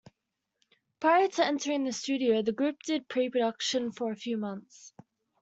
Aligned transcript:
Prior 0.99 1.27
to 1.27 1.45
entering 1.45 1.83
the 1.83 1.91
studio, 1.93 2.41
the 2.41 2.51
group 2.53 2.81
did 2.87 3.07
pre-production 3.07 3.91
for 3.91 4.11
a 4.11 4.15
few 4.15 4.35
months. 4.35 4.93